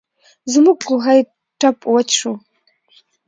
زموږ 0.51 0.77
کوهۍ 0.87 1.19
ټپ 1.59 1.77
وچ 1.93 2.09
شو. 2.19 2.33